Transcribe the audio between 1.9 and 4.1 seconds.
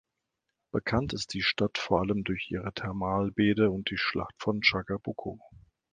allem durch ihre Thermalbäder und die